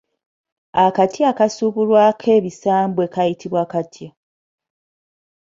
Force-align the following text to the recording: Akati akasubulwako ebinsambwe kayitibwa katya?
Akati 0.85 1.19
akasubulwako 1.31 2.25
ebinsambwe 2.37 3.03
kayitibwa 3.13 3.63
katya? 3.71 4.09